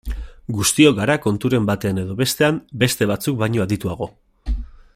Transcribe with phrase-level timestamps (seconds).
[0.59, 4.09] Guztiok gara konturen batean edo bestean beste batzuk baino adituago.